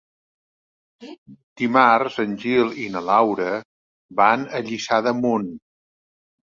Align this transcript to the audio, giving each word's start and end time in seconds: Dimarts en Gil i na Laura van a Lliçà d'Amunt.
Dimarts 1.61 2.17
en 2.25 2.33
Gil 2.45 2.73
i 2.85 2.89
na 2.97 3.05
Laura 3.11 3.53
van 4.23 4.51
a 4.61 4.67
Lliçà 4.73 5.03
d'Amunt. 5.09 5.49